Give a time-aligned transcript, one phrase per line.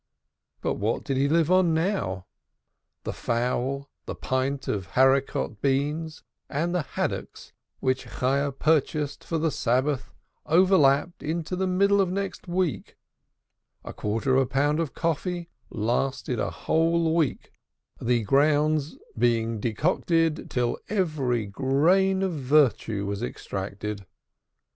[0.63, 2.25] And what did he live on now?
[3.03, 9.51] The fowl, the pint of haricot beans, and the haddocks which Chayah purchased for the
[9.51, 10.09] Sabbath
[10.47, 12.97] overlapped into the middle of next week,
[13.83, 17.51] a quarter of a pound of coffee lasted the whole week,
[18.01, 24.07] the grounds being decocted till every grain of virtue was extracted.